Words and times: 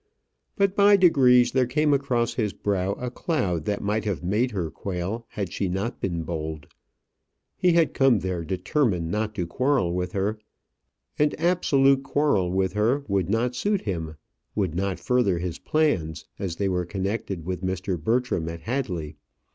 But 0.55 0.75
by 0.75 0.97
degrees 0.97 1.51
there 1.51 1.67
came 1.67 1.93
across 1.93 2.33
his 2.33 2.53
brow 2.53 2.93
a 2.93 3.11
cloud 3.11 3.65
that 3.65 3.83
might 3.83 4.03
have 4.03 4.23
made 4.23 4.49
her 4.49 4.71
quail 4.71 5.27
had 5.29 5.53
she 5.53 5.69
not 5.69 6.01
been 6.01 6.23
bold. 6.23 6.65
He 7.55 7.73
had 7.73 7.93
come 7.93 8.17
there 8.21 8.43
determined 8.43 9.11
not 9.11 9.35
to 9.35 9.45
quarrel 9.45 9.93
with 9.93 10.13
her. 10.13 10.39
An 11.19 11.33
absolute 11.37 12.01
quarrel 12.01 12.49
with 12.51 12.73
her 12.73 13.03
would 13.07 13.29
not 13.29 13.55
suit 13.55 13.81
him 13.81 14.15
would 14.55 14.73
not 14.73 14.99
further 14.99 15.37
his 15.37 15.59
plans, 15.59 16.25
as 16.39 16.55
they 16.55 16.67
were 16.67 16.83
connected 16.83 17.45
with 17.45 17.61
Mr. 17.61 18.03
Bertram 18.03 18.49
at 18.49 18.61
Hadley. 18.61 19.17